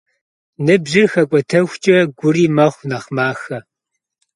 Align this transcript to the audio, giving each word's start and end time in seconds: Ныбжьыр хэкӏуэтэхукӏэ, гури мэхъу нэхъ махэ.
Ныбжьыр 0.65 1.07
хэкӏуэтэхукӏэ, 1.11 1.97
гури 2.17 2.45
мэхъу 2.55 2.87
нэхъ 2.89 3.09
махэ. 3.15 3.57